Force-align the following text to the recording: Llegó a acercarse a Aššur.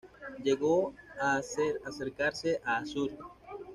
Llegó 0.41 0.95
a 1.19 1.39
acercarse 1.85 2.59
a 2.65 2.77
Aššur. 2.79 3.11